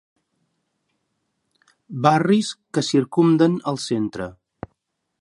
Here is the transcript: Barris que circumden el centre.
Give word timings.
Barris 2.07 2.51
que 2.77 2.85
circumden 2.91 3.63
el 3.73 3.81
centre. 3.89 4.33